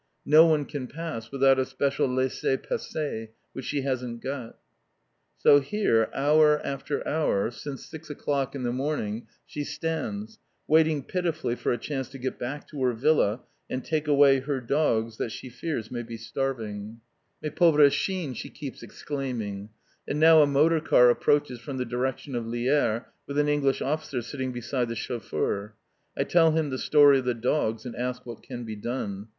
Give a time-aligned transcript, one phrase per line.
[0.25, 4.57] No one can pass without a special laisser passer; which she hasn't got.
[5.45, 9.27] [Illustration: A SPECIAL PERMIT.] So here, hour after hour, since six o'clock in the morning,
[9.45, 14.07] she stands, waiting pitifully for a chance to get back to her villa and take
[14.07, 16.99] away her dogs, that she fears may be starving.
[17.43, 19.69] "Mes pauvre chiens!" she keeps exclaiming.
[20.07, 24.23] And now a motor car approaches from the direction of Lierre, with an English officer
[24.23, 25.75] sitting beside the chauffeur.
[26.17, 29.27] I tell him the story of the dogs and ask what can be done.